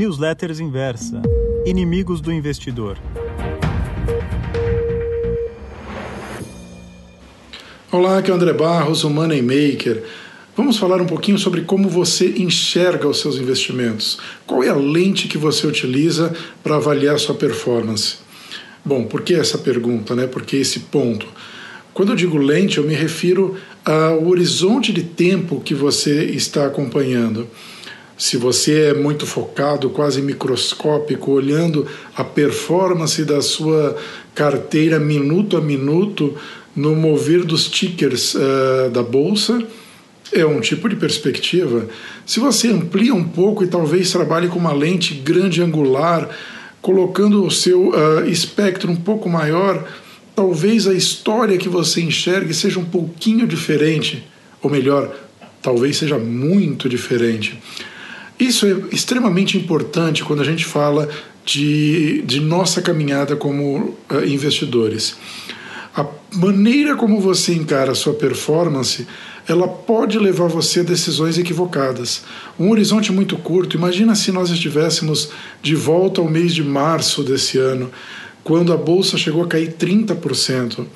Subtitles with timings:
[0.00, 1.20] Newsletters Inversa
[1.66, 2.96] Inimigos do Investidor.
[7.92, 10.02] Olá, aqui é o André Barros, o Money Maker.
[10.56, 14.18] Vamos falar um pouquinho sobre como você enxerga os seus investimentos.
[14.46, 18.16] Qual é a lente que você utiliza para avaliar sua performance?
[18.82, 20.26] Bom, por que essa pergunta, né?
[20.26, 21.26] Por que esse ponto?
[21.92, 23.54] Quando eu digo lente, eu me refiro
[23.84, 27.46] ao horizonte de tempo que você está acompanhando.
[28.20, 33.96] Se você é muito focado, quase microscópico, olhando a performance da sua
[34.34, 36.36] carteira minuto a minuto
[36.76, 39.66] no mover dos tickers uh, da bolsa,
[40.34, 41.88] é um tipo de perspectiva.
[42.26, 46.28] Se você amplia um pouco e talvez trabalhe com uma lente grande angular,
[46.82, 49.88] colocando o seu uh, espectro um pouco maior,
[50.36, 54.28] talvez a história que você enxergue seja um pouquinho diferente,
[54.60, 55.10] ou melhor,
[55.62, 57.58] talvez seja muito diferente.
[58.40, 61.08] Isso é extremamente importante quando a gente fala
[61.44, 65.16] de, de nossa caminhada como uh, investidores.
[65.94, 69.06] A maneira como você encara a sua performance
[69.48, 72.22] ela pode levar você a decisões equivocadas.
[72.58, 77.58] Um horizonte muito curto, imagina se nós estivéssemos de volta ao mês de março desse
[77.58, 77.90] ano,
[78.44, 80.86] quando a bolsa chegou a cair 30%.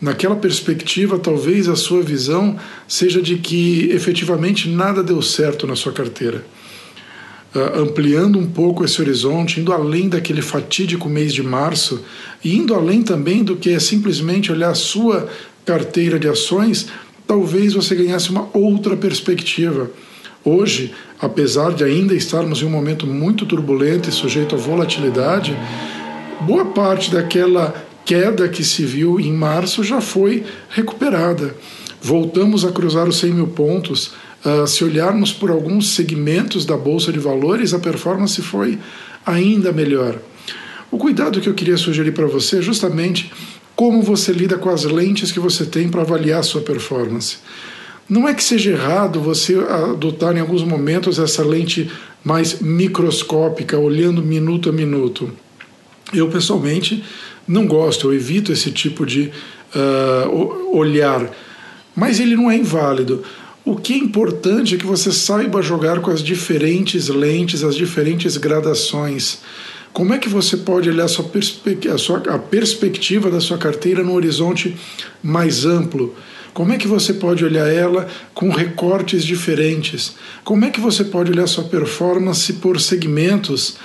[0.00, 2.56] Naquela perspectiva, talvez a sua visão
[2.88, 6.44] seja de que efetivamente nada deu certo na sua carteira.
[7.54, 12.02] Uh, ampliando um pouco esse horizonte, indo além daquele fatídico mês de março,
[12.42, 15.28] e indo além também do que é simplesmente olhar a sua
[15.66, 16.88] carteira de ações
[17.26, 19.90] talvez você ganhasse uma outra perspectiva.
[20.44, 25.56] Hoje, apesar de ainda estarmos em um momento muito turbulento e sujeito à volatilidade,
[26.42, 31.54] boa parte daquela queda que se viu em março já foi recuperada.
[32.02, 34.12] Voltamos a cruzar os 100 mil pontos.
[34.44, 38.78] Uh, se olharmos por alguns segmentos da Bolsa de Valores, a performance foi
[39.24, 40.18] ainda melhor.
[40.90, 43.32] O cuidado que eu queria sugerir para você é justamente
[43.74, 47.38] como você lida com as lentes que você tem para avaliar a sua performance.
[48.08, 51.90] Não é que seja errado você adotar em alguns momentos essa lente
[52.22, 55.30] mais microscópica, olhando minuto a minuto.
[56.12, 57.02] Eu, pessoalmente,
[57.48, 59.32] não gosto, eu evito esse tipo de
[59.74, 61.30] uh, olhar,
[61.96, 63.22] mas ele não é inválido.
[63.64, 68.36] O que é importante é que você saiba jogar com as diferentes lentes, as diferentes
[68.36, 69.38] gradações.
[69.92, 71.30] Como é que você pode olhar a, sua
[71.94, 74.76] a, sua, a perspectiva da sua carteira no horizonte
[75.22, 76.12] mais amplo?
[76.52, 80.16] Como é que você pode olhar ela com recortes diferentes?
[80.42, 83.76] Como é que você pode olhar sua performance por segmentos?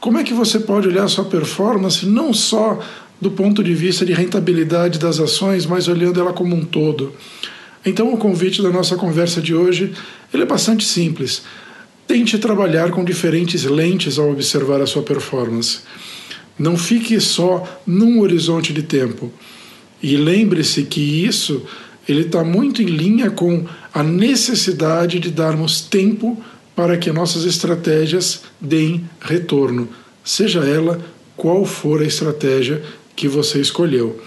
[0.00, 2.78] Como é que você pode olhar sua performance não só
[3.18, 7.14] do ponto de vista de rentabilidade das ações, mas olhando ela como um todo?
[7.84, 9.92] Então, o convite da nossa conversa de hoje
[10.32, 11.42] é bastante simples.
[12.06, 15.80] Tente trabalhar com diferentes lentes ao observar a sua performance.
[16.58, 19.32] Não fique só num horizonte de tempo.
[20.02, 21.62] E lembre-se que isso
[22.08, 26.42] ele está muito em linha com a necessidade de darmos tempo
[26.76, 29.88] para que nossas estratégias deem retorno,
[30.24, 31.00] seja ela
[31.36, 32.82] qual for a estratégia
[33.16, 34.20] que você escolheu.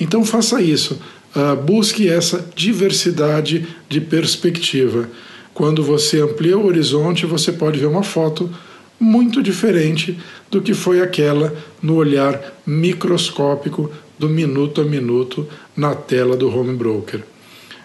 [0.00, 1.00] Então faça isso,
[1.34, 5.08] uh, busque essa diversidade de perspectiva.
[5.54, 8.50] Quando você amplia o horizonte, você pode ver uma foto
[8.98, 10.18] muito diferente
[10.50, 16.76] do que foi aquela no olhar microscópico do minuto a minuto na tela do home
[16.76, 17.22] broker.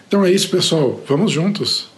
[0.06, 1.02] Então é isso, pessoal.
[1.06, 1.88] Vamos juntos.